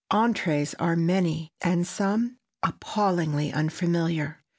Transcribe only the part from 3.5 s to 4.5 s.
unfamiliar.